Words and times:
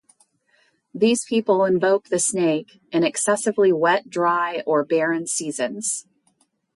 These 0.95 1.25
people 1.25 1.63
invoke 1.63 2.05
the 2.05 2.17
snake 2.17 2.81
in 2.91 3.03
excessively 3.03 3.71
wet 3.71 4.09
dry 4.09 4.63
or 4.65 4.83
barren 4.83 5.27
seasons. 5.27 6.07